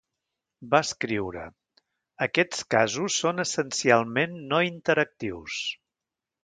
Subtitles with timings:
[0.69, 1.43] Va escriure:
[2.27, 5.65] "Aquests casos són essencialment no interactius".